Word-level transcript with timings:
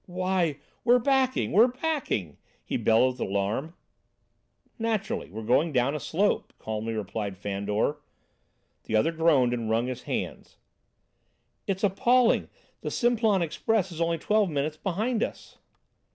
"Why, 0.07 0.57
we're 0.83 0.97
backing! 0.97 1.51
We're 1.51 1.67
backing!" 1.67 2.37
he 2.63 2.75
bellowed 2.75 3.19
with 3.19 3.29
alarm. 3.29 3.75
"Naturally, 4.79 5.29
we're 5.29 5.43
going 5.43 5.71
down 5.71 5.93
a 5.93 5.99
slope," 5.99 6.53
calmly 6.57 6.95
replied 6.95 7.37
Fandor. 7.37 7.97
The 8.85 8.95
other 8.95 9.11
groaned 9.11 9.53
and 9.53 9.69
wrung 9.69 9.85
his 9.85 10.01
hands. 10.09 10.57
"It's 11.67 11.83
appalling! 11.83 12.49
The 12.79 12.89
Simplon 12.89 13.43
express 13.43 13.91
is 13.91 14.01
only 14.01 14.17
twelve 14.17 14.49
minutes 14.49 14.75
behind 14.77 15.21
us!" 15.21 15.59